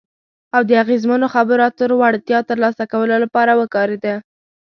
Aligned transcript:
او 0.55 0.61
د 0.69 0.71
اغیزمنو 0.83 1.27
خبرو 1.35 1.61
اترو 1.69 1.95
وړتیا 2.01 2.39
ترلاسه 2.49 2.83
کولو 2.91 3.15
لپاره 3.23 3.51
وکارېده. 3.61 4.15